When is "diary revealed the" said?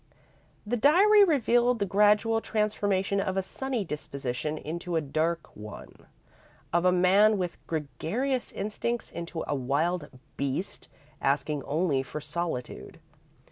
0.77-1.85